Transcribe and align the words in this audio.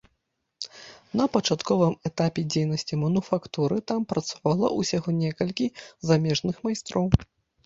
На 1.19 1.25
пачатковым 1.35 1.93
этапе 2.09 2.45
дзейнасці 2.53 2.99
мануфактуры 3.03 3.77
там 3.93 4.01
працавала 4.15 4.73
ўсяго 4.79 5.09
некалькі 5.21 5.65
замежных 6.11 6.55
майстроў. 6.67 7.05